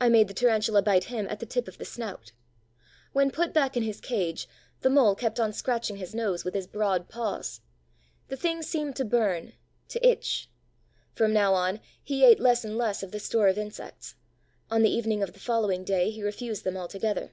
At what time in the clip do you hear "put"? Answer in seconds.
3.30-3.52